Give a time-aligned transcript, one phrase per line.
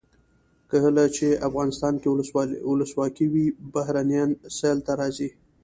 [0.71, 2.09] کله چې افغانستان کې
[2.71, 5.29] ولسواکي وي بهرنیان سیل ته راځي.